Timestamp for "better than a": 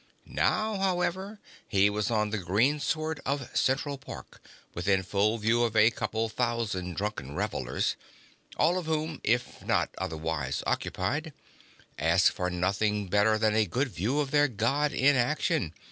13.09-13.67